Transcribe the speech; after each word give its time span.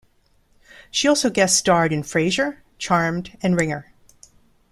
She 0.89 1.07
also 1.07 1.29
guest-starred 1.29 1.93
in 1.93 2.01
"Frasier", 2.01 2.57
"Charmed", 2.79 3.37
and 3.43 3.55
"Ringer". 3.55 3.93